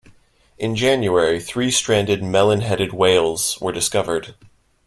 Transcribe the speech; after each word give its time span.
In 0.57 0.75
January, 0.75 1.39
three 1.39 1.69
stranded 1.69 2.23
melon-headed 2.23 2.91
whales 2.91 3.61
were 3.61 3.71
discovered. 3.71 4.33